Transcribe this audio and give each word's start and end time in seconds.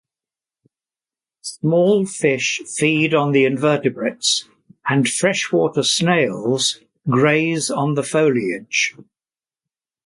Small 1.43 2.07
fish 2.07 2.59
feed 2.65 3.13
on 3.13 3.33
the 3.33 3.45
invertebrates 3.45 4.45
and 4.89 5.07
freshwater 5.07 5.83
snails 5.83 6.79
graze 7.07 7.69
on 7.69 7.93
the 7.93 8.01
foliage. 8.01 8.95